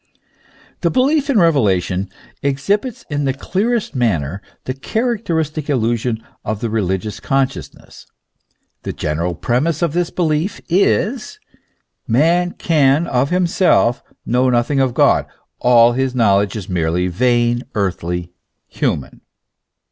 [0.79, 2.09] The belief in revelation
[2.41, 8.07] exhibits in the clearest manner the characteristic illusion of the religious consciousness.
[8.81, 11.39] The general premiss of this belief is:
[12.07, 15.27] man can of himself know nothing of God;
[15.59, 18.31] all his knowledge is merely vain, earthly,
[18.65, 19.21] human.